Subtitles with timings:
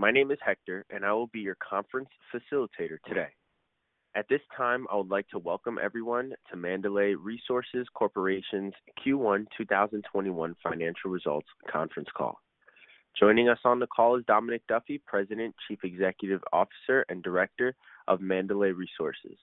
[0.00, 3.30] My name is Hector, and I will be your conference facilitator today.
[4.14, 8.74] At this time, I would like to welcome everyone to Mandalay Resources Corporation's
[9.04, 12.38] Q1 2021 financial results conference call.
[13.18, 17.74] Joining us on the call is Dominic Duffy, President, Chief Executive Officer, and Director
[18.06, 19.36] of Mandalay Resources.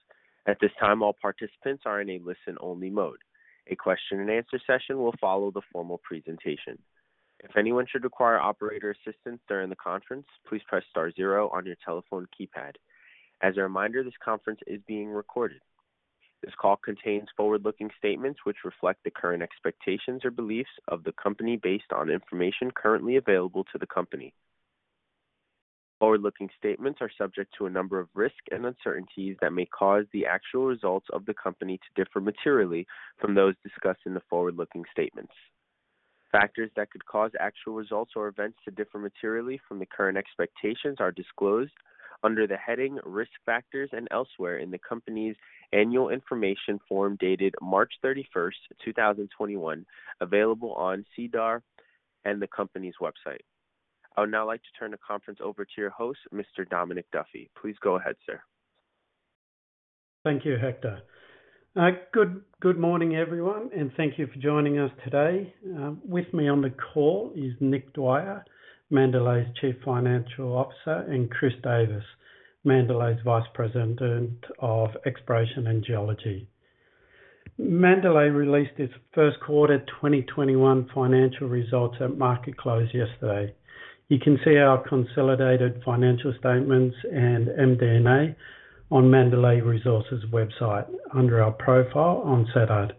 [0.48, 3.20] At this time, all participants are in a listen-only mode.
[3.68, 6.78] A question and answer session will follow the formal presentation.
[7.48, 11.76] If anyone should require operator assistance during the conference, please press star zero on your
[11.86, 12.74] telephone keypad.
[13.42, 15.62] As a reminder, this conference is being recorded.
[16.42, 21.56] This call contains forward-looking statements which reflect the current expectations or beliefs of the company
[21.56, 24.34] based on information currently available to the company.
[26.00, 30.26] Forward-looking statements are subject to a number of risks and uncertainties that may cause the
[30.26, 32.88] actual results of the company to differ materially
[33.20, 35.34] from those discussed in the forward-looking statements.
[36.36, 40.98] Factors that could cause actual results or events to differ materially from the current expectations
[41.00, 41.72] are disclosed
[42.24, 45.38] under the heading Risk Factors and elsewhere in the company's
[45.72, 48.52] annual information form dated March 31st,
[48.84, 49.86] 2021,
[50.20, 51.62] available on SEDAR
[52.26, 53.44] and the company's website.
[54.18, 56.68] I would now like to turn the conference over to your host, Mr.
[56.70, 57.50] Dominic Duffy.
[57.62, 58.42] Please go ahead, sir.
[60.26, 61.02] Thank you, Hector.
[61.78, 65.54] Uh, good good morning, everyone, and thank you for joining us today.
[65.78, 68.46] Uh, with me on the call is Nick Dwyer,
[68.90, 72.06] Mandalay's Chief Financial Officer, and Chris Davis,
[72.64, 74.00] Mandalay's Vice President
[74.60, 76.48] of Exploration and Geology.
[77.58, 83.54] Mandalay released its first quarter 2021 financial results at market close yesterday.
[84.08, 88.34] You can see our consolidated financial statements and MD&A
[88.92, 92.92] on Mandalay Resources website under our profile on SEDAR.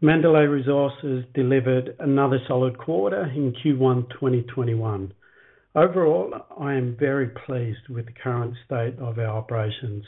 [0.00, 5.12] Mandalay Resources delivered another solid quarter in Q1 2021.
[5.74, 10.04] Overall, I am very pleased with the current state of our operations.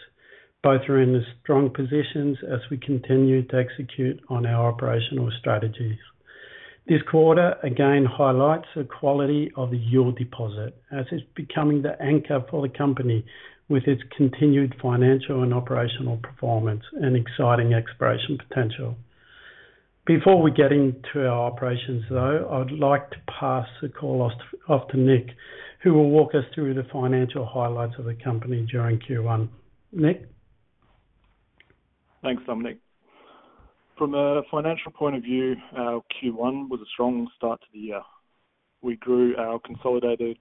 [0.62, 5.99] Both are in strong positions as we continue to execute on our operational strategies.
[6.88, 12.43] This quarter again highlights the quality of the Youle deposit as it's becoming the anchor
[12.50, 13.25] for the company
[13.69, 18.97] with its continued financial and operational performance and exciting exploration potential.
[20.06, 24.33] Before we get into our operations, though, I would like to pass the call
[24.67, 25.27] off to Nick,
[25.83, 29.49] who will walk us through the financial highlights of the company during Q1.
[29.93, 30.27] Nick?
[32.23, 32.79] Thanks, Dominic.
[33.99, 38.03] From a financial point of view, our Q1 was a strong start to the year.
[38.81, 40.39] We grew our consolidated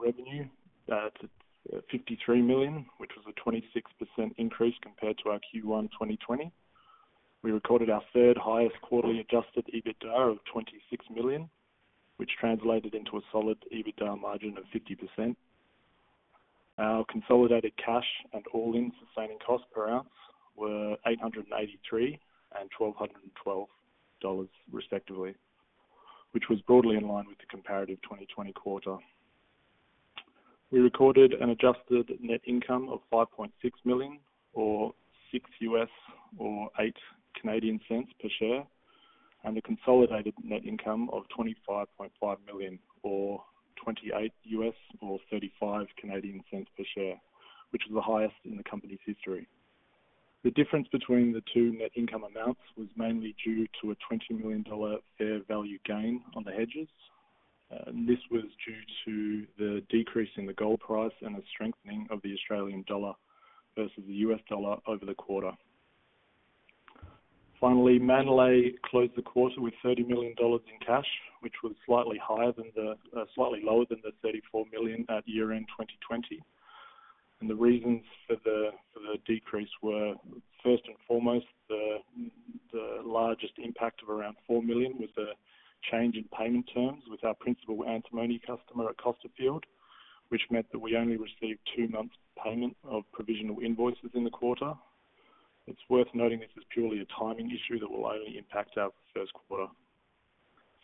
[0.00, 0.46] revenue
[0.90, 1.28] uh, to
[1.70, 6.50] Uh, 53 million, which was a 26% increase compared to our Q1 2020.
[7.42, 11.48] We recorded our third highest quarterly adjusted EBITDA of 26 million,
[12.16, 15.36] which translated into a solid EBITDA margin of 50%.
[16.78, 20.08] Our consolidated cash and all-in sustaining cost per ounce
[20.56, 22.18] were 883
[22.58, 23.68] and 1,212
[24.20, 25.34] dollars respectively,
[26.30, 28.96] which was broadly in line with the comparative 2020 quarter.
[30.72, 33.50] We recorded an adjusted net income of 5.6
[33.84, 34.18] million
[34.54, 34.94] or
[35.34, 35.86] $0.06
[36.38, 38.64] or 0.08 per share,
[39.44, 43.44] and a consolidated net income of 25.5 million or
[43.86, 44.72] $0.28
[45.02, 45.86] or 0.35
[46.50, 47.20] per share,
[47.68, 49.46] which is the highest in the company's history.
[50.42, 54.62] The difference between the two net income amounts was mainly due to a 20 million
[54.62, 56.88] dollar fair value gain on the hedges.
[57.72, 62.20] Uh, this was due to the decrease in the gold price and a strengthening of
[62.22, 63.14] the Australian dollar
[63.76, 65.52] versus the US dollar over the quarter.
[67.60, 71.06] Finally, Mandalay closed the quarter with 30 million dollars in cash,
[71.40, 72.52] which was slightly uh,
[73.64, 76.42] lower than the 34 million at year-end 2020.
[77.40, 78.70] And The reasons for the
[79.26, 80.14] decrease were,
[80.62, 81.98] first and foremost, the
[83.04, 85.30] largest impact of around 4 million was the
[85.90, 89.62] change in payment terms with our principal antimony customer at Costerfield,
[90.28, 94.74] which meant that we only received two months payment of provisional invoices in the quarter.
[95.66, 99.32] It's worth noting this is purely a timing issue that will only impact our first
[99.32, 99.66] quarter.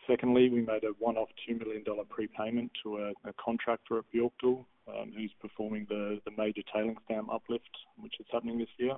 [0.07, 5.11] Secondly, we made a one-off 2 million dollar prepayment to a contractor at Björkdal, um,
[5.15, 7.69] who's performing the major tailings dam uplift,
[7.99, 8.95] which is happening this year.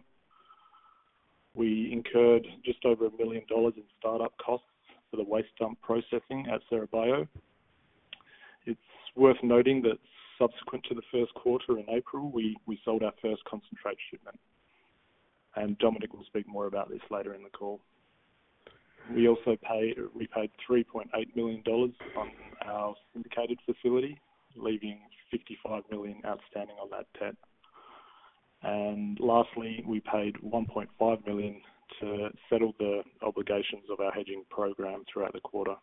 [1.54, 4.68] We incurred just over 1 million dollars in start-up costs
[5.12, 7.28] for the waste dump processing at Cerro.
[8.66, 8.80] It's
[9.16, 10.00] worth noting that
[10.40, 14.40] subsequent to the first quarter in April, we sold our first concentrate shipment,
[15.56, 17.80] and Dominic will speak more about this later in the call.
[19.14, 19.58] We also
[20.16, 22.32] repaid 3.8 million dollars on
[22.66, 24.20] our syndicated facility,
[24.56, 25.00] leaving
[25.32, 27.36] 55 million outstanding on that debt.
[28.64, 31.62] And lastly, we paid 1.5 million
[32.00, 35.76] to settle the obligations of our hedging program throughout the quarter.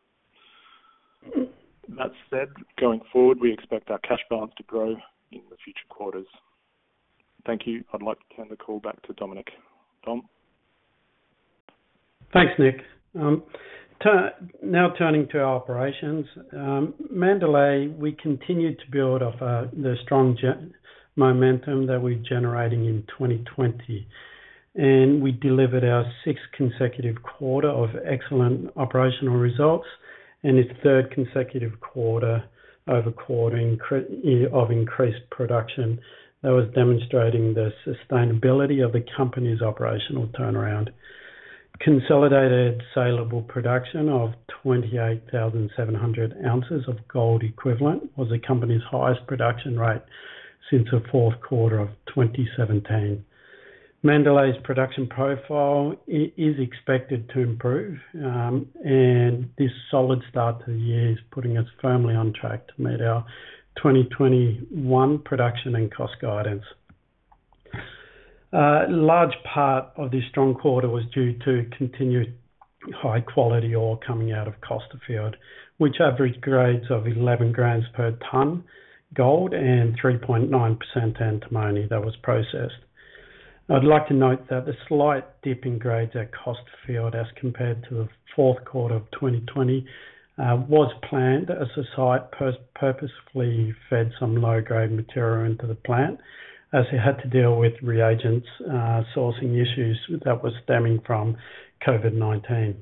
[1.97, 4.91] That said, going forward, we expect our cash balance to grow
[5.33, 6.27] in the future quarters.
[7.47, 7.85] Thank you.
[7.93, 9.47] I'd like to turn the call back to Dominic.
[10.05, 10.23] Dom?
[12.33, 12.77] Thanks, Nick.
[13.15, 13.43] Um,
[14.63, 16.27] now turning to our operations.
[16.53, 20.37] Um, Mandalay, we continued to build off uh, the strong
[21.17, 24.07] momentum that we're generating in 2020,
[24.79, 29.89] and we delivered our sixth consecutive quarter of excellent operational results
[30.45, 33.57] and its third consecutive quarter-over-quarter
[34.53, 35.99] of increased production
[36.43, 40.91] that was demonstrating the sustainability of the company's operational turnaround.
[41.81, 44.31] Consolidated saleable production of
[44.63, 50.03] 28,700 ounces of gold equivalent was the company's highest production rate
[50.71, 53.25] since the fourth quarter of 2017.
[54.05, 61.11] Mandalay's production profile is expected to improve, um, and this solid start to the year
[61.13, 63.25] is putting us firmly on track to meet our
[63.77, 66.63] 2021 production and cost guidance.
[68.53, 72.35] A large part of this strong quarter was due to continued
[72.95, 75.35] high-quality ore coming out of Costerfield,
[75.79, 78.63] which averaged grades of 11 grams per ton
[79.15, 82.85] gold and 3.9% antimony that was processed.
[83.71, 87.95] I'd like to note that the slight dip in grades at Costerfield as compared to
[87.97, 89.87] the fourth quarter of 2020
[90.39, 92.31] uh, was planned as the site
[92.75, 96.19] purposefully fed some low-grade material into the plant
[96.73, 101.37] as it had to deal with reagents uh, sourcing issues that were stemming from
[101.87, 102.75] COVID-19.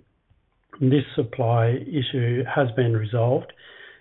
[0.81, 3.53] This supply issue has been resolved,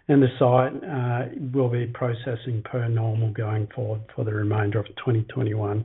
[0.08, 4.86] and the site uh, will be processing per normal going forward for the remainder of
[4.98, 5.84] 2021.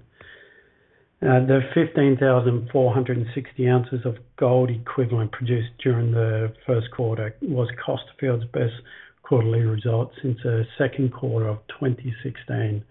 [1.22, 8.72] Uh, the 15,460 ounces of gold equivalent produced during the first quarter was Costerfield's best
[9.22, 12.82] quarterly result since the second quarter of 2016.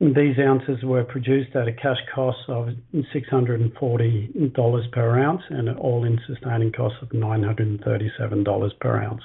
[0.00, 2.68] These ounces were produced at a cash cost of
[3.12, 9.22] 640 dollars per ounce and an all-in sustaining cost of 937 dollars per ounce.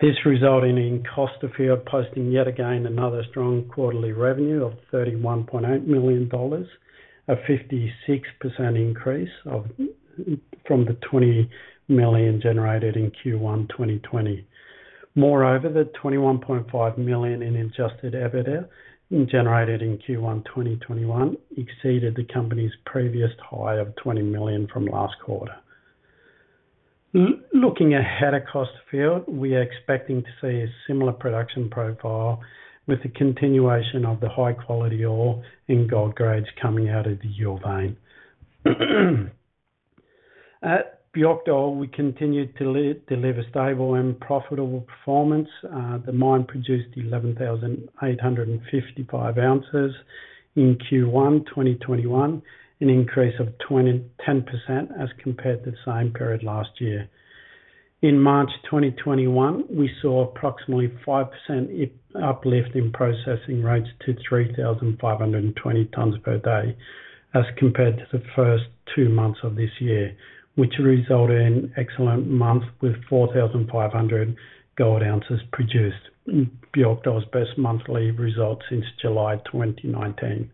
[0.00, 6.68] This resulting in Costerfield posting yet again another strong quarterly revenue of 31.8 million dollars,
[7.28, 7.90] a 56%
[8.76, 11.50] increase from the 20
[11.88, 14.46] million generated in Q1 2020.
[15.14, 18.68] Moreover, the 21.5 million in adjusted EBITDA
[19.30, 25.54] generated in Q1 2021 exceeded the company's previous high of 20 million from last quarter.
[27.14, 28.44] Looking ahead at
[28.90, 32.40] field, we are expecting to see a similar production profile
[32.86, 37.58] with the continuation of the high-quality ore and gold grades coming out of the Youle
[37.64, 37.96] vein.
[40.62, 45.48] At Björkdal, we continued to deliver stable and profitable performance.
[45.64, 49.94] Uh, the mine produced 11,855 ounces
[50.56, 52.42] in Q1 2021,
[52.80, 54.04] an increase of 10%
[55.00, 57.08] as compared to the same period last year.
[58.02, 61.90] In March 2021, we saw approximately 5%
[62.22, 66.76] uplift in processing rates to 3,520 tons per day
[67.32, 70.14] as compared to the first two months of this year,
[70.56, 74.36] which resulted in excellent month with 4,500
[74.76, 76.10] gold ounces produced.
[76.76, 80.50] Björkdal's best monthly result since July 2019.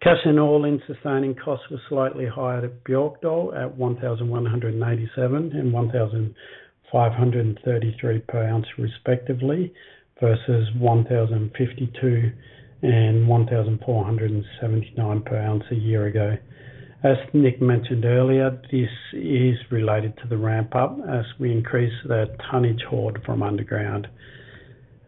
[0.00, 8.44] Cash and all-in sustaining costs were slightly higher at Björkdal at 1,187 and 1,533 per
[8.44, 9.74] ounce respectively,
[10.20, 12.32] versus 1,052
[12.82, 16.36] and 1,479 per ounce a year ago.
[17.02, 22.82] As Nick mentioned earlier, this is related to the ramp-up as we increase the tonnage
[22.88, 24.06] hauled from underground.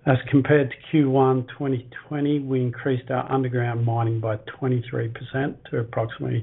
[0.07, 5.13] As compared to Q1 2020, we increased our underground mining by 23%
[5.71, 6.43] to approximately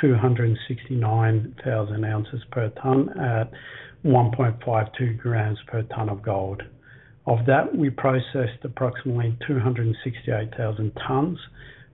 [0.00, 3.50] 269,000 ounces per ton at
[4.04, 6.62] 1.52 grams per ton of gold.
[7.26, 11.40] Of that, we processed approximately 268,000 tons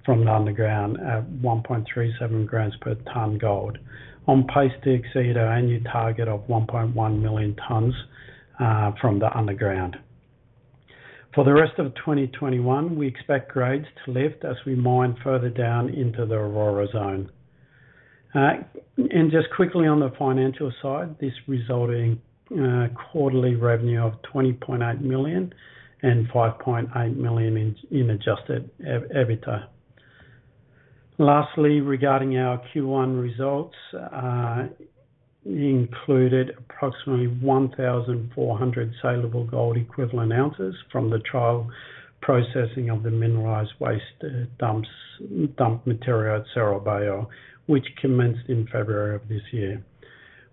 [0.04, 3.78] from the underground at 1.37 grams per ton gold,
[4.26, 7.94] on pace to exceed our annual target of 1.1 million tons
[8.60, 9.96] uh, from the underground.
[11.34, 15.90] For the rest of 2021, we expect grades to lift as we mine further down
[15.90, 17.30] into the Aurora zone.
[18.34, 18.54] Uh,
[18.96, 22.18] and just quickly on the financial side, this resulted
[22.50, 25.52] in uh, quarterly revenue of 20.8 million
[26.02, 29.66] and 5.8 million in adjusted EBITDA.
[31.18, 34.66] Lastly, regarding our Q1 results, uh,
[35.44, 41.70] included approximately 1,400 saleable gold equivalent ounces from the trial
[42.20, 44.88] processing of the mineralized waste uh, dumps
[45.56, 47.28] dump material at Cerro Bayo,
[47.66, 49.82] which commenced in February of this year.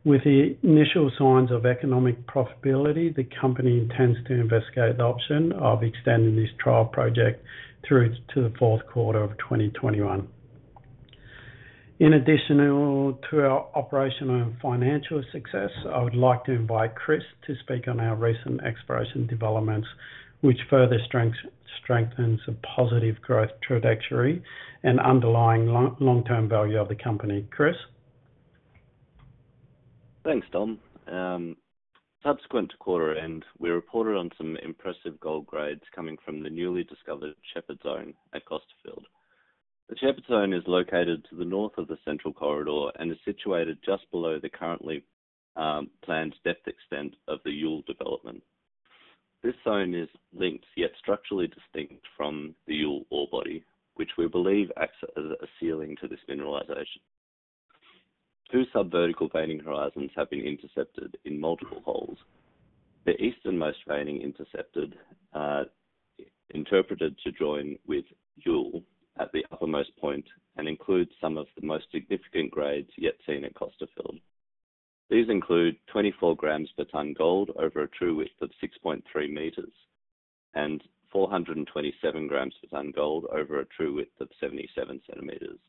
[0.03, 5.83] With the initial signs of economic profitability, the company intends to investigate the option of
[5.83, 7.43] extending this trial project
[7.87, 10.27] through to the fourth quarter of 2021.
[11.97, 17.55] In addition to our operational and financial success, I would like to invite Chris to
[17.63, 19.87] speak on our recent exploration developments,
[20.41, 24.43] which further strengthens the positive growth trajectory
[24.83, 27.47] and underlying long-term value of the company.
[27.49, 27.77] Chris?
[30.25, 30.79] Thanks, Dom.
[31.07, 31.55] Um,
[32.23, 36.83] subsequent to quarter end, we reported on some impressive gold grades coming from the newly
[36.83, 39.05] discovered Shepherd Zone at Costerfield.
[39.87, 43.77] The Shepherd Zone is located to the north of the central corridor and is situated
[43.85, 45.03] just below the currently
[45.55, 48.41] um, planned depth extent of the Youle development.
[49.43, 53.63] This zone is linked, yet structurally distinct from the Youle ore body,
[53.93, 57.01] which we believe acts as a ceiling to this mineralization.
[58.51, 62.17] Two sub-vertical veining horizons have been intercepted in multiple holes.
[63.05, 64.95] The easternmost veining intercepted,
[65.33, 65.65] uh,
[66.49, 68.05] interpreted to join with
[68.37, 68.83] Youle
[69.19, 70.25] at the uppermost point
[70.57, 74.19] and includes some of the most significant grades yet seen at Costerfield.
[75.09, 79.73] These include 24 grams per ton gold over a true width of 6.3 meters
[80.55, 85.59] and 427 grams per ton gold over a true width of 77 centimeters.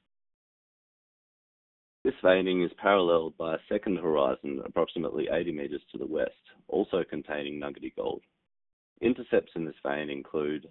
[2.03, 6.31] This veining is paralleled by a second horizon approximately 80 meters to the west,
[6.69, 8.23] also containing nuggety gold.
[9.01, 10.69] Intercepts in this vein include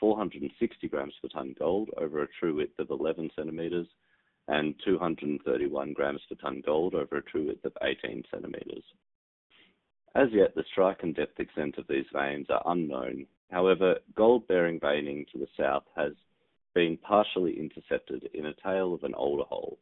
[0.00, 3.86] 460 grams per ton gold over a true width of 11 centimeters
[4.48, 8.84] and 231 grams per ton gold over a true width of 18 centimeters.
[10.14, 13.26] As yet, the strike and depth extent of these veins are unknown.
[13.50, 16.12] However, gold-bearing veining to the south has
[16.74, 19.78] been partially intercepted in a tail of an older hole.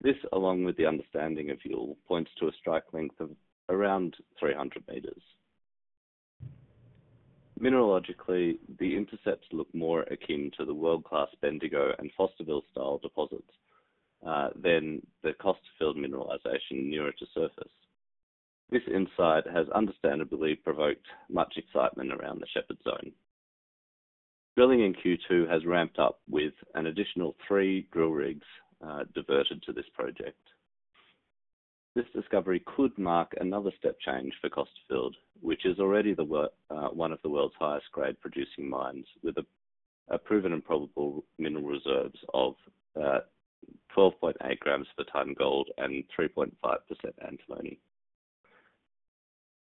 [0.00, 3.30] This, along with the understanding of Youle, points to a strike length of
[3.68, 5.22] around 300 meters.
[7.60, 13.50] Mineralogically, the intercepts look more akin to the world-class Bendigo and Fosterville-style deposits
[14.26, 17.70] uh, than the Costerfield mineralization nearer to surface.
[18.70, 23.12] This insight has understandably provoked much excitement around the Shepherd Zone.
[24.56, 28.46] Drilling in Q2 has ramped up with an additional three drill rigs
[28.84, 30.38] uh, diverted to this project.
[31.94, 37.12] This discovery could mark another step change for Costerfield, which is already the, uh, one
[37.12, 39.46] of the world's highest grade producing mines with a
[40.08, 42.54] a proven and probable mineral reserves of
[43.00, 43.20] uh,
[43.96, 46.50] 12.8 grams per ton gold and 3.5%
[47.26, 47.78] antimony.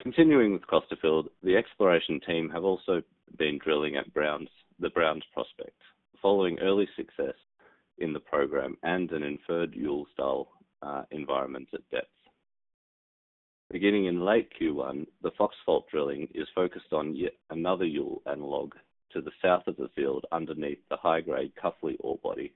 [0.01, 3.01] Continuing with Costerfield, the exploration team have also
[3.38, 5.77] been drilling at Browns, the Browns prospect,
[6.22, 7.36] following early success
[7.98, 9.74] in the program and an inferred
[10.84, 12.08] Youle-style environment at depth.
[13.72, 18.74] Beginning in late Q1, the Fox Fault drilling is focused on yet another Youle analog
[19.12, 22.53] to the south of the field underneath the high-grade Cuffley ore body.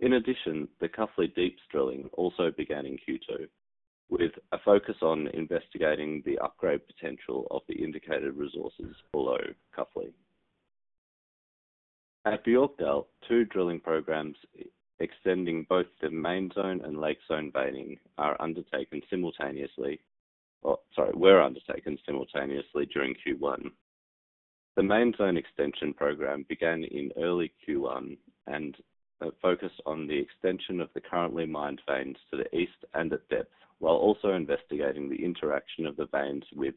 [0.00, 3.48] In addition, the Cuffley Deeps drilling also began in Q2,
[4.10, 9.38] with a focus on investigating the upgrade potential of the indicated resources below
[9.76, 10.12] Cuffley.
[12.24, 14.36] At Björkdal, two drilling programs
[15.02, 20.00] extending both the Main Zone and Lake Zone veining are undertaken simultaneously
[20.62, 23.70] or sorry, were undertaken simultaneously during Q1.
[24.76, 28.16] The Main Zone extension program began in early Q1
[28.46, 28.76] and
[29.20, 33.28] uh, focused on the extension of the currently mined veins to the east and at
[33.28, 36.74] depth, while also investigating the interaction of the veins with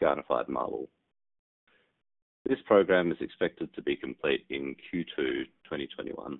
[0.00, 0.88] skarnified marble.
[2.44, 6.38] This program is expected to be complete in Q2 2021.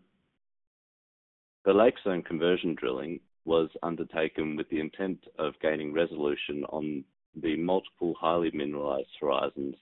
[1.64, 7.04] The Lake Zone conversion drilling was undertaken with the intent of gaining resolution on
[7.40, 9.76] the multiple highly mineralized horizons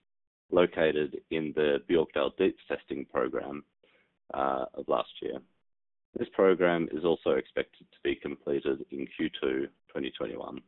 [0.50, 3.64] located in the Björkdal Deeps testing program
[4.34, 5.38] uh, of last year.
[6.18, 9.40] This program is also expected to be completed in Q2
[9.88, 10.60] 2021.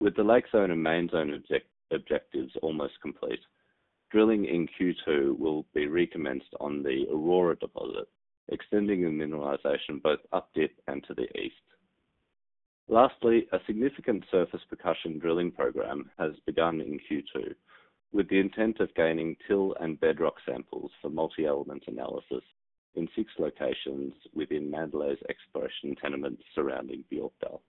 [0.00, 3.40] With the Lake Zone and Main Zone object objectives almost complete,
[4.10, 8.08] drilling in Q2 will be recommenced on the Aurora deposit,
[8.48, 11.54] extending the mineralization both up dip and to the east.
[12.88, 17.54] Lastly, a significant surface percussion drilling program has begun in Q2
[18.12, 22.44] with the intent of gaining till and bedrock samples for multi-element analysis
[22.94, 27.60] in six locations within Mandalay's exploration tenements surrounding Björkdal.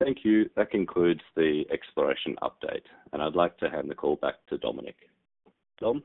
[0.00, 0.50] Thank you.
[0.56, 4.96] That concludes the exploration update, and I'd like to hand the call back to Dominic.
[5.78, 6.02] Dom?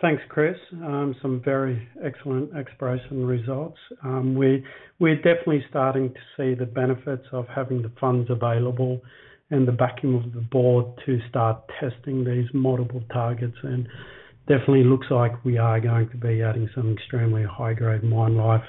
[0.00, 0.56] Thanks, Chris.
[0.72, 3.78] Um, some very excellent exploration results.
[4.02, 9.00] Um, we're definitely starting to see the benefits of having the funds available
[9.50, 13.86] and the backing of the board to start testing these multiple targets, and
[14.48, 18.64] definitely looks like we are going to be adding some extremely high-grade mine life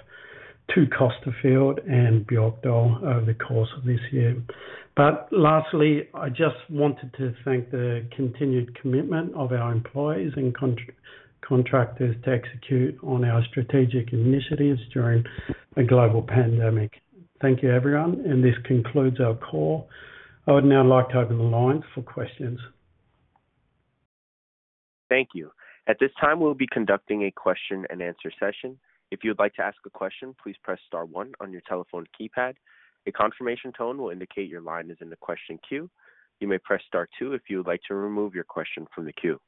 [0.75, 4.41] to Costerfield and Björkdal over the course of this year.
[4.99, 10.53] But lastly, I just wanted to thank the continued commitment of our employees and
[11.41, 15.23] contractors to execute on our strategic initiatives during
[15.77, 16.95] a global pandemic.
[17.41, 19.87] Thank you, everyone, and this concludes our call.
[20.47, 22.59] I would now like to open the lines for questions.
[25.07, 25.51] Thank you.
[25.87, 28.77] At this time, we'll be conducting a question and answer session.
[29.11, 32.05] If you would like to ask a question, please press star one on your telephone
[32.19, 32.55] keypad.
[33.07, 35.89] A confirmation tone will indicate your line is in the question queue.
[36.39, 39.13] You may press star two if you would like to remove your question from the
[39.13, 39.39] queue.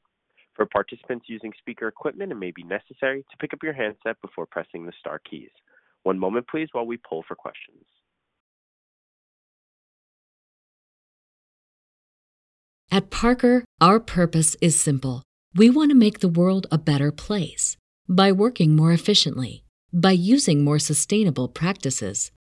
[0.54, 4.46] For participants using speaker equipment, it may be necessary to pick up your handset before
[4.46, 5.50] pressing the star keys.
[6.02, 7.84] One moment, please, while we poll for questions.
[12.90, 15.22] At Parker, our purpose is simple.
[15.54, 20.62] We want to make the world a better place by working more efficiently, by using
[20.62, 22.32] more sustainable practices,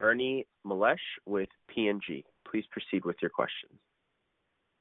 [0.00, 2.24] Ernie Malesh with PNG.
[2.50, 3.68] Please proceed with your question.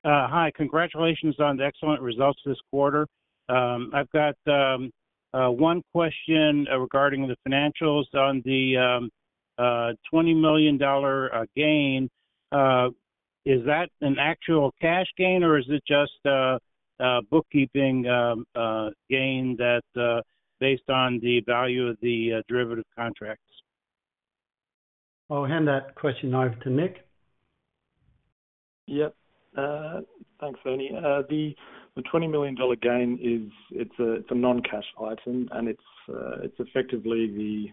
[0.05, 3.07] Uh, hi, congratulations on the excellent results this quarter.
[3.47, 4.91] Um, I've got um,
[5.33, 9.09] uh, one question uh, regarding the financials on the um,
[9.57, 10.77] uh, $20 million
[11.55, 12.09] gain.
[13.45, 16.59] Is that an actual cash gain or is it just a
[17.29, 18.03] bookkeeping
[19.09, 20.23] gain that
[20.59, 23.52] based on the value of the derivative contracts?
[25.33, 26.97] I'll hand that question over to Nick.
[28.85, 29.15] Yep.
[29.57, 30.01] Uh,
[30.39, 30.91] thanks, Ernie.
[30.95, 31.55] Uh, the
[31.95, 35.81] the $20 million gain is it's a it's a non-cash item, and it's
[36.43, 37.71] it's effectively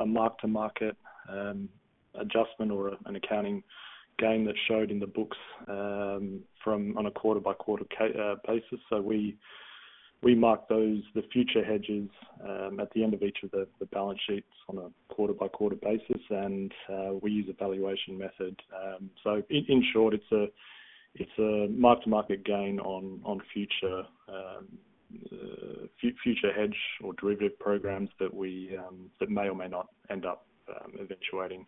[0.00, 0.96] a mark-to-market
[1.28, 1.68] um,
[2.14, 3.62] adjustment or an accounting
[4.18, 5.36] gain that showed in the books
[5.68, 7.84] um, from on a quarter-by-quarter
[8.46, 8.78] basis.
[8.88, 9.36] So we
[10.22, 12.08] we mark those, the future hedges,
[12.46, 16.72] um, at the end of each of the balance sheets on a quarter-by-quarter basis, and
[16.92, 18.60] uh, we use a valuation method.
[18.74, 24.68] Um, so in short, it's a mark-to-market gain on future um,
[25.32, 25.86] uh,
[26.22, 28.78] future hedge or derivative programs that we
[29.18, 30.46] that may or may not end up
[31.00, 31.66] eventuating.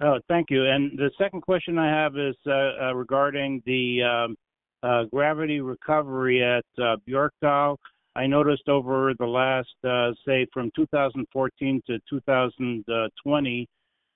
[0.00, 0.66] Oh, thank you.
[0.66, 4.34] And the second question I have is uh, regarding the
[4.82, 7.76] uh, gravity recovery at uh, Björkdal.
[8.14, 13.68] I noticed over the last, uh, say, from 2014 to 2020,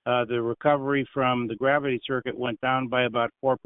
[0.05, 3.57] uh, the recovery from the gravity circuit went down by about 4%,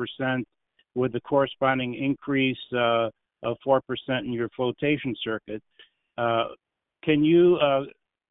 [0.95, 3.09] with the corresponding increase uh,
[3.43, 3.79] of 4%
[4.19, 5.61] in your flotation circuit.
[6.17, 6.45] Uh,
[7.03, 7.57] can you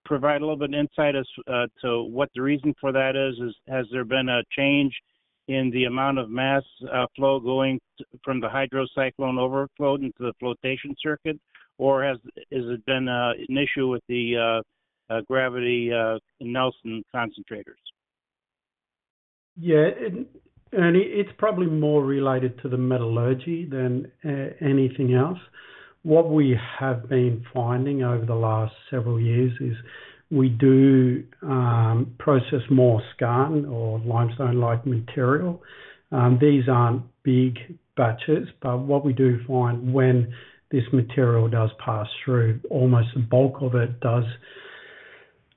[0.04, 1.26] provide a little bit of insight as
[1.82, 3.38] to what the reason for that is?
[3.46, 3.54] is?
[3.68, 4.92] Has there been a change
[5.48, 10.32] in the amount of mass uh, flow going to, from the hydrocyclone overflow into the
[10.38, 11.38] flotation circuit,
[11.78, 12.18] or has
[12.52, 17.80] has it been uh, an issue with the uh, uh gravity uh, Knelson concentrators?
[19.56, 20.26] Yeah, it,
[20.72, 25.38] Ernie, it's probably more related to the metallurgy than uh, anything else.
[26.02, 29.74] What we have been finding over the last several years is
[30.30, 35.62] we do um, process more skarn or limestone-like material.
[36.12, 37.58] Um, these aren't big
[37.96, 40.32] batches, but what we do find when
[40.70, 44.24] this material does pass through, almost the bulk of it does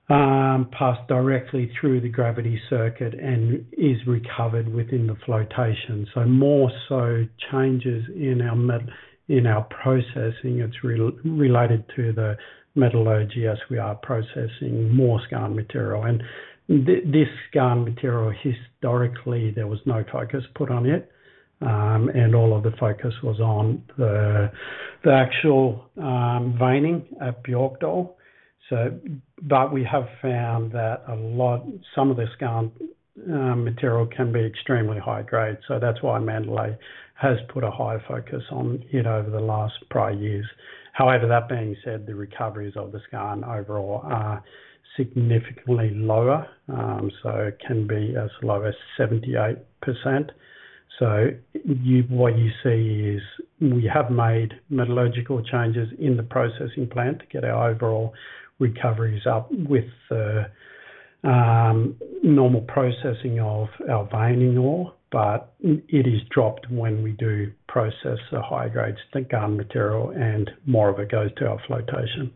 [0.10, 6.08] um, pass directly through the gravity circuit and is recovered within the flotation.
[6.14, 8.90] So more so changes in our met-
[9.30, 10.60] in our processing.
[10.60, 12.38] It's re- related to the
[12.76, 16.04] metallurgy as we are processing more skarn material.
[16.04, 16.24] And
[16.68, 21.10] th- this skarn material, historically, there was no focus put on it.
[21.62, 24.52] Um, and all of the focus was on the,
[25.06, 28.14] the actual um, veining at Björkdal.
[28.70, 29.00] So,
[29.42, 32.72] but we have found that a lot, some of the skarn
[33.30, 35.58] um, material can be extremely high grade.
[35.68, 36.76] So that's why Mandalay
[37.16, 40.46] has put a high focus on it over the last prior years.
[40.94, 44.44] However, that being said, the recoveries of the skarn overall are
[44.96, 49.58] significantly lower, um, so it can be as low as 78%.
[51.00, 53.22] So you, what you see is
[53.60, 58.14] we have made metallurgical changes in the processing plant to get our overall
[58.60, 60.46] recoveries up with the
[61.24, 68.18] um, normal processing of our veining ore, but it is dropped when we do process
[68.32, 72.34] the high-grade skarn material, and more of it goes to our flotation.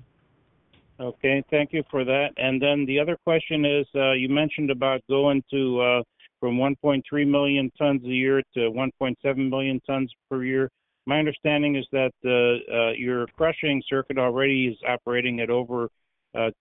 [0.99, 2.29] Okay, thank you for that.
[2.37, 6.03] And then the other question is, uh, you mentioned about going to uh,
[6.39, 10.69] from 1.3 million tons a year to 1.7 million tons per year.
[11.07, 15.89] My understanding is that uh, your crushing circuit already is operating at over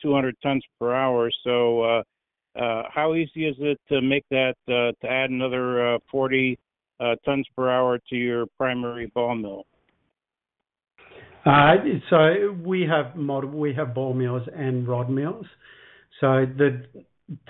[0.00, 1.30] 200 tons per hour.
[1.44, 2.02] So
[2.60, 6.58] uh, how easy is it to make that uh, to add another uh, 40
[7.24, 9.64] tons per hour to your primary ball mill?
[12.10, 13.16] So we have
[13.52, 15.46] we have ball mills and rod mills.
[16.20, 16.82] So the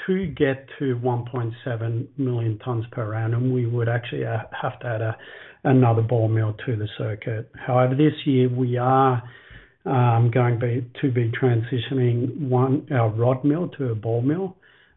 [0.06, 5.16] to get to 1.7 million tons per annum, we would actually have to add a,
[5.64, 7.50] another ball mill to the circuit.
[7.54, 9.22] However, this year we are
[9.84, 14.56] um, going be, to be transitioning one our rod mill to a ball mill.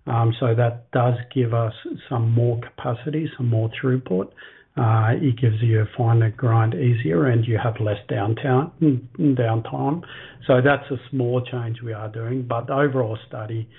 [0.09, 1.73] Um, so that does give us
[2.09, 4.31] some more capacity, some more throughput.
[4.75, 8.71] Uh, it gives you a finer grind easier, and you have less downtime.
[9.19, 10.01] Downtime.
[10.47, 13.69] So that's a small change we are doing, but the overall study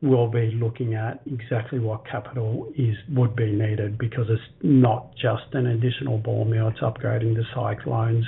[0.00, 2.72] will be looking at exactly what capital
[3.10, 8.24] would be needed because it's not just an additional ball mill, it's upgrading the cyclones,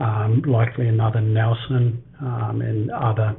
[0.00, 3.36] um, likely another Knelson, um, and other,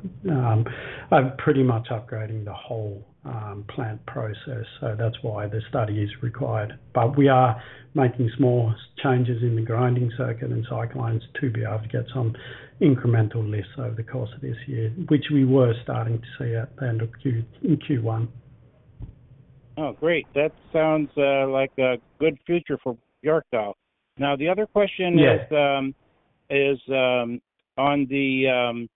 [1.38, 4.66] pretty much upgrading the whole um, plant process.
[4.80, 6.78] So that's why the study is required.
[6.94, 7.62] But we are
[7.94, 12.36] making small changes in the grinding circuit and cyclones to be able to get some
[12.82, 16.76] incremental lifts over the course of this year, which we were starting to see at
[16.76, 18.28] the end of Q, Q1.
[19.78, 20.26] Oh, great.
[20.34, 23.74] That sounds uh, like a good future for Björkdal.
[24.18, 25.40] Now, the other question yes.
[25.46, 25.96] is um,
[26.50, 27.42] is um,
[27.78, 28.90] on the um,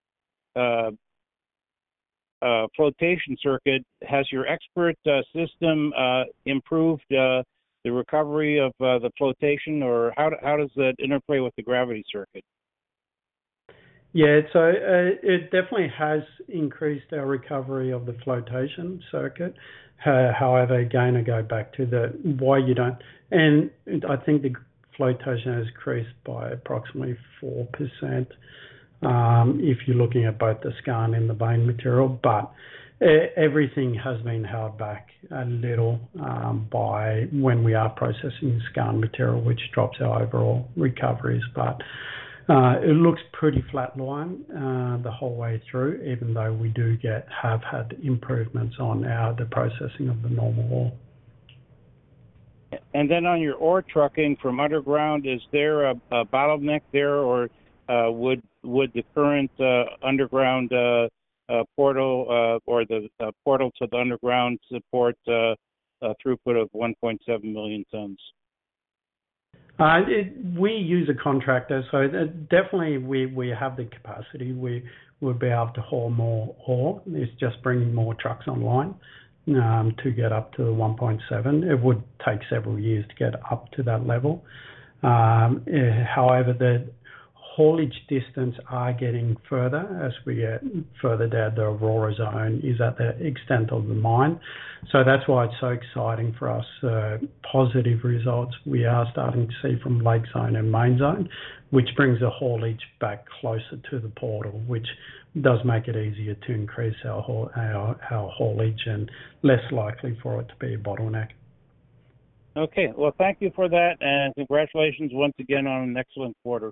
[0.56, 0.92] uh,
[2.42, 3.84] uh, flotation circuit.
[4.08, 7.44] Has your expert uh, system uh, improved uh,
[7.84, 12.44] the recovery of the flotation, or how, how does that interplay with the gravity circuit?
[14.12, 19.54] Yeah, so uh, it definitely has increased our recovery of the flotation circuit.
[20.06, 22.98] Uh, however, again, I go back to the why you don't,
[23.32, 23.70] and
[24.10, 24.54] I think the
[24.98, 27.68] flotation has increased by approximately 4%,
[28.04, 28.28] um,
[29.02, 32.08] if you're looking at both the skarn and the vein material.
[32.22, 32.52] But
[33.38, 39.42] everything has been held back a little um, by when we are processing skarn material,
[39.42, 41.44] which drops our overall recoveries.
[41.56, 41.82] But
[42.50, 47.28] uh, it looks pretty flatline uh, the whole way through, even though we do get
[47.44, 50.92] have had improvements on our the processing of the normal ore.
[52.94, 57.50] And then on your ore trucking from underground, is there a, a bottleneck there, or
[57.88, 61.08] uh, would would the current uh, underground uh,
[61.50, 63.08] uh, portal or the
[63.44, 65.56] portal to the underground support a
[66.26, 68.18] throughput of 1.7 million tons?
[70.60, 72.08] We use a contractor, so
[72.50, 74.52] definitely we, have the capacity.
[74.52, 74.84] We
[75.22, 77.02] would be able to haul more ore.
[77.08, 78.96] It's just bringing more trucks online
[79.48, 81.64] um, to get up to the 1.7.
[81.64, 84.44] It would take several years to get up to that level.
[85.02, 86.90] Um, eh, however, the
[87.60, 90.64] haulage distance are getting further as we get
[91.02, 94.40] further down the Aurora zone is at the extent of the mine.
[94.94, 96.66] So that's why it's so exciting for us.
[96.82, 97.18] Uh,
[97.52, 101.28] positive results we are starting to see from Lake Zone and Main Zone,
[101.72, 104.88] which brings the haulage back closer to the portal, which
[105.42, 109.12] does make it easier to increase our haulage and
[109.44, 111.28] less likely for it to be a bottleneck.
[112.56, 112.88] Okay.
[112.96, 116.72] Well, thank you for that, and congratulations once again on an excellent quarter.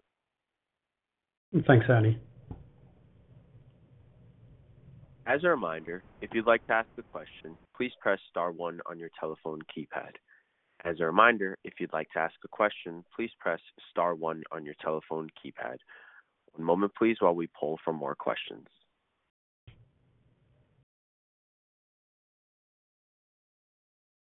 [1.66, 2.20] Thanks, Andy.
[5.26, 9.00] As a reminder, if you'd like to ask a question, please press star one on
[9.00, 10.12] your telephone keypad.
[10.86, 14.64] As a reminder, if you'd like to ask a question, please press star one on
[14.66, 15.78] your telephone keypad.
[16.54, 18.68] One moment, please, while we poll for more questions.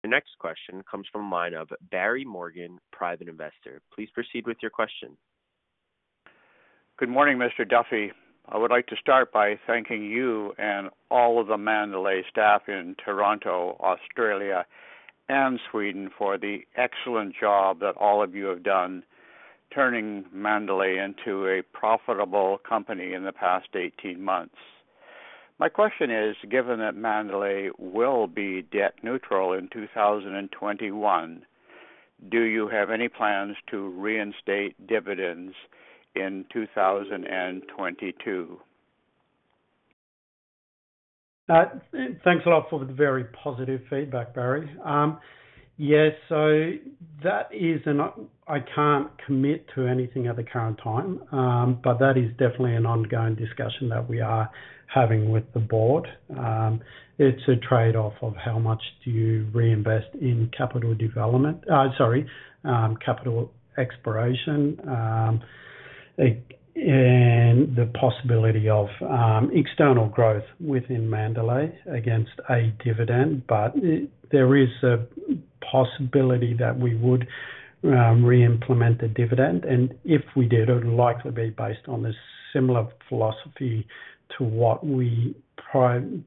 [0.02, 3.80] The next question comes from line of Barry Morgan, private investor.
[3.94, 5.16] Please proceed with your question.
[7.00, 7.66] Good morning, Mr.
[7.66, 8.12] Duffy.
[8.46, 12.94] I would like to start by thanking you and all of the Mandalay staff in
[13.02, 14.66] Toronto, Australia,
[15.26, 19.02] and Sweden for the excellent job that all of you have done
[19.74, 24.58] turning Mandalay into a profitable company in the past 18 months.
[25.58, 31.46] My question is, given that Mandalay will be debt neutral in 2021,
[32.30, 35.54] do you have any plans to reinstate dividends
[36.14, 38.60] in 2022?
[41.48, 41.64] Uh,
[42.22, 44.70] thanks a lot for the very positive feedback, Barry.
[44.84, 45.18] Um,
[45.76, 46.70] yes, so
[47.24, 48.00] that is an...
[48.46, 52.86] I can't commit to anything at the current time, um, but that is definitely an
[52.86, 54.48] ongoing discussion that we are
[54.92, 56.06] having with the board.
[56.36, 56.80] Um,
[57.18, 62.26] it's a trade-off of how much do you reinvest in capital development, uh, sorry,
[63.04, 64.78] capital exploration,
[66.20, 73.46] and the possibility of um, external growth within Mandalay against a dividend.
[73.46, 73.74] But
[74.30, 75.06] there is a
[75.60, 77.26] possibility that we would
[77.84, 79.64] um, re-implement the dividend.
[79.64, 82.12] And if we did, it would likely be based on a
[82.52, 83.86] similar philosophy
[84.38, 85.34] to what we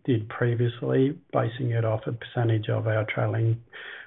[0.05, 3.59] did previously, basing it off a percentage of our trailing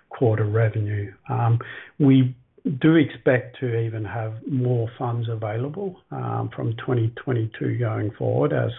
[0.08, 1.12] quarter revenue.
[1.28, 1.58] Um,
[1.98, 2.34] we
[2.66, 8.70] do expect to even have more funds available um, from 2022 going forward as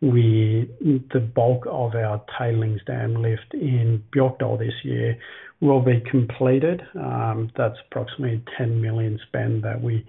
[0.00, 0.70] we
[1.12, 5.16] the bulk of our tailings dam lift in Björkdal this year
[5.60, 6.82] will be completed.
[6.94, 10.06] Um, that's approximately 10 million spend that we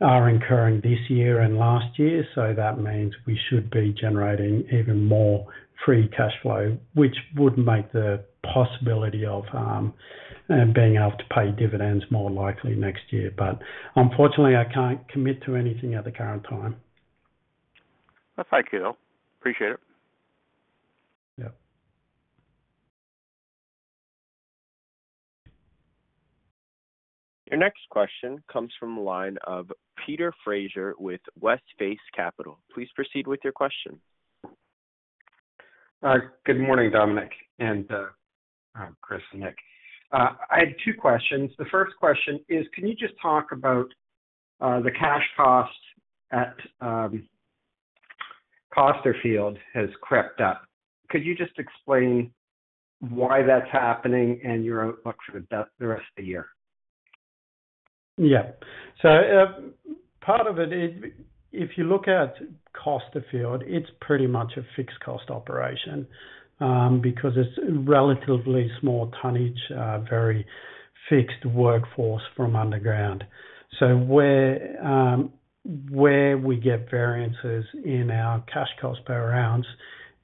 [0.00, 2.26] are incurring this year and last year.
[2.34, 5.46] So that means we should be generating even more
[5.84, 9.92] free cash flow, which would make the possibility of um,
[10.74, 13.32] being able to pay dividends more likely next year.
[13.36, 13.60] But
[13.96, 16.76] unfortunately, I can't commit to anything at the current time.
[18.36, 18.80] Well, Thank you.
[18.80, 18.96] though.
[19.40, 19.80] Appreciate it.
[21.38, 21.54] Yep.
[27.50, 29.70] Your next question comes from the line of
[30.06, 32.58] Peter Fraser with West Face Capital.
[32.74, 34.00] Please proceed with your question.
[36.44, 38.06] Good morning, Dominic and uh,
[38.76, 39.54] uh, Chris and Nick.
[40.12, 41.50] I had two questions.
[41.58, 43.86] The first question is, can you just talk about
[44.60, 45.70] uh, the cash cost
[46.32, 47.28] at um,
[48.76, 50.62] Costerfield has crept up?
[51.10, 52.32] Could you just explain
[53.00, 56.46] why that's happening and your outlook for the rest of the year?
[58.16, 58.52] Yeah.
[59.00, 61.12] So uh, part of it is,
[61.52, 62.34] if you look at
[62.74, 66.06] Costerfield, it's pretty much a fixed cost operation
[67.02, 69.60] because it's relatively small tonnage,
[70.08, 70.46] very
[71.08, 73.24] fixed workforce from underground.
[73.78, 75.32] So where um
[75.90, 79.66] where we get variances in our cash cost per ounce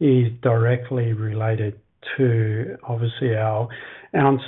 [0.01, 1.79] is directly related
[2.17, 3.69] to, obviously, our
[4.17, 4.43] ounce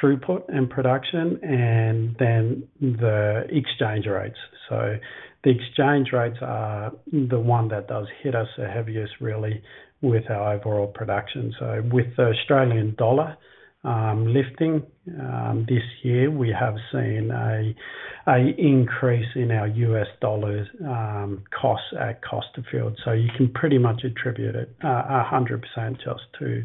[0.00, 4.38] throughput and production and then the exchange rates.
[4.68, 4.96] So
[5.44, 9.62] the exchange rates are the one that does hit us the heaviest, really,
[10.02, 11.54] with our overall production.
[11.58, 13.36] So with the Australian dollar
[13.84, 14.82] um, lifting
[15.20, 22.20] um, this year, we have seen an increase in our US dollars um, costs at
[22.22, 22.96] Costerfield.
[23.04, 25.62] So you can pretty much attribute it uh, 100%
[25.96, 26.64] just to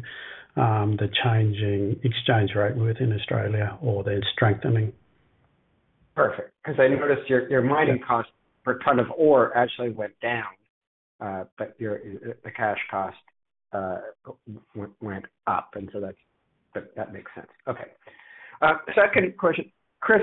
[0.56, 4.92] the changing exchange rate within Australia or the strengthening.
[6.14, 6.50] Perfect.
[6.64, 8.28] Because I noticed your mining cost
[8.64, 10.44] per ton of ore actually went down,
[11.20, 13.16] Uh, but the cash cost
[13.72, 13.98] uh,
[15.00, 15.70] went up.
[15.74, 16.00] And so
[16.74, 17.48] that makes sense.
[17.66, 17.86] Okay.
[18.62, 20.22] Uh, second question, Chris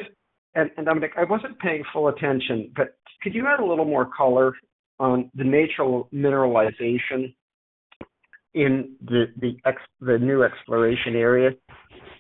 [0.56, 4.54] and Dominic, I wasn't paying full attention, but could you add a little more color
[5.00, 7.34] on the natural mineralization
[8.54, 11.52] in the new exploration area?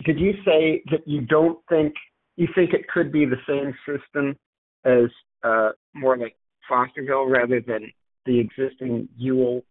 [0.05, 1.93] Did you say that you don't think
[2.35, 4.35] you think it could be the same system
[4.83, 5.09] as
[5.43, 6.35] uh, more like
[6.69, 7.89] Fosterville rather than
[8.25, 9.63] the existing Youle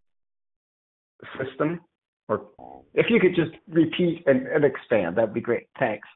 [1.39, 1.81] system?
[2.29, 2.47] Or
[2.95, 5.69] if you could just repeat and, and expand, that'd be great.
[5.79, 6.09] Thanks.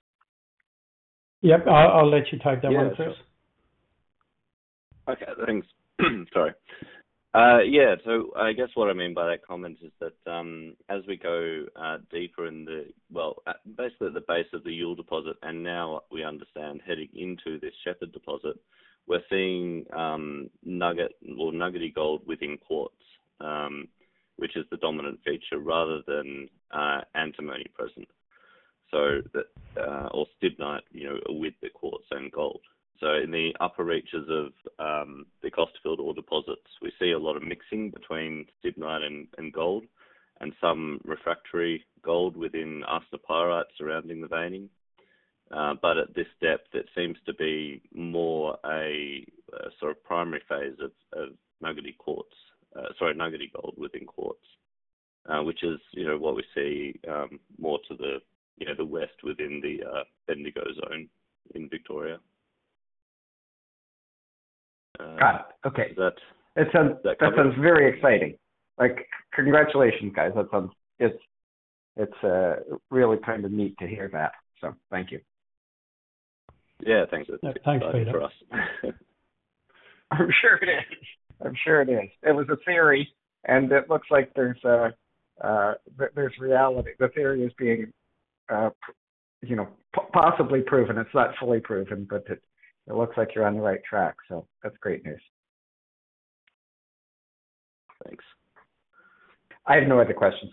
[1.42, 3.06] Yep, I'll, I'll let you take that Yeah, one sure.
[3.06, 3.18] first.
[5.08, 5.66] Okay, thanks.
[6.32, 6.52] Sorry.
[7.34, 11.02] Uh, yeah, so I guess what I mean by that comment is that um, as
[11.06, 14.94] we go uh, deeper in the, well, at, basically at the base of the Youle
[14.94, 18.56] deposit, and now we understand heading into this Shepherd deposit,
[19.08, 22.94] we're seeing um, nugget or nuggety gold within quartz,
[23.40, 23.88] um,
[24.36, 28.06] which is the dominant feature rather than uh, antimony present.
[28.90, 32.60] So that, uh, or stibnite, you know, with the quartz and gold.
[33.00, 37.36] So in the upper reaches of um, the Costerfield ore deposits, we see a lot
[37.36, 39.84] of mixing between stibnite and, and gold,
[40.40, 44.68] and some refractory gold within arsenopyrite surrounding the veining.
[45.50, 50.42] Uh, but at this depth, it seems to be more a, a sort of primary
[50.48, 51.30] phase of, of
[51.62, 52.34] nuggety quartz,
[52.76, 54.44] uh, sorry, nuggety gold within quartz,
[55.28, 58.18] uh, which is you know what we see um, more to the
[58.58, 61.08] you know the west within the uh, Bendigo zone
[61.54, 62.18] in Victoria.
[65.00, 65.68] Uh, Got it.
[65.68, 65.94] Okay.
[65.96, 66.12] That
[66.56, 68.36] That sounds That that, sounds very exciting.
[68.78, 70.32] Like congratulations, guys.
[70.34, 71.18] That sounds it's
[71.96, 72.56] it's uh,
[72.90, 74.32] really kind of neat to hear that.
[74.60, 75.20] So thank you.
[76.84, 77.04] Yeah?
[77.10, 77.28] Thanks.
[77.28, 78.10] It's Yeah, thanks, Peter.
[78.10, 78.32] for us.
[80.10, 80.98] I'm sure it is.
[81.44, 82.10] I'm sure it is.
[82.22, 83.08] It was a theory,
[83.44, 84.90] and it looks like there's uh,
[85.42, 85.74] uh,
[86.14, 86.90] there's reality.
[86.98, 87.92] The theory is being,
[88.48, 88.70] uh,
[89.42, 90.98] you know, p- possibly proven.
[90.98, 92.42] It's not fully proven, but it
[92.88, 94.16] it looks like you're on the right track.
[94.28, 95.20] So that's great news.
[98.04, 98.24] Thanks.
[99.66, 100.50] I have no other questions.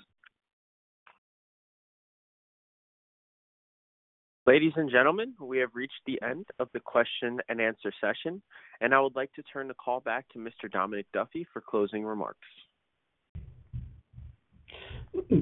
[4.47, 8.43] Ladies and gentlemen, we have reached the end of the question and answer session,
[8.79, 10.69] and I would like to turn the call back to Mr.
[10.71, 12.37] Dominic Duffy for closing remarks.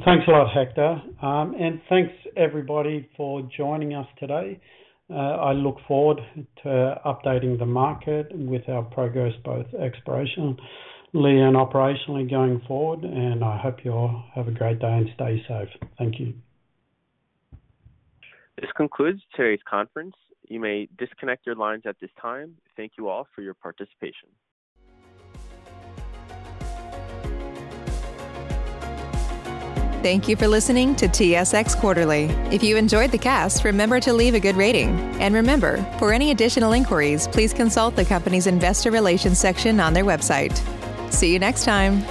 [0.06, 1.02] Thanks a lot, Hector.
[1.22, 4.62] Um, and thanks everybody for joining us today.
[5.10, 6.20] Uh, I look forward
[6.64, 10.56] to updating the market with our progress both explorationally
[11.14, 13.04] and operationally going forward.
[13.04, 15.70] And I hope you all have a great day and stay safe.
[15.98, 16.36] Thank you.
[18.60, 20.16] This concludes today's conference.
[20.48, 22.56] You may disconnect your lines at this time.
[22.78, 24.30] Thank you all for your participation.
[30.04, 32.26] Thank you for listening to TSX Quarterly.
[32.52, 34.90] If you enjoyed the cast, remember to leave a good rating.
[35.22, 40.04] And remember, for any additional inquiries, please consult the company's investor relations section on their
[40.04, 40.54] website.
[41.12, 42.04] See you next time.